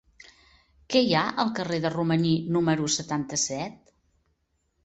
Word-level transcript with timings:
Què 0.93 1.01
hi 1.07 1.13
ha 1.19 1.25
al 1.43 1.51
carrer 1.59 1.79
de 1.83 1.93
Romaní 1.97 2.33
número 2.57 2.91
setanta-set? 2.97 3.97